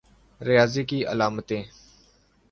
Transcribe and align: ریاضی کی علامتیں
ریاضی 0.41 0.83
کی 0.83 0.99
علامتیں 1.05 1.63